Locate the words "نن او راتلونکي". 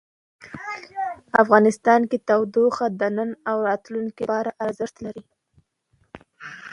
3.17-4.21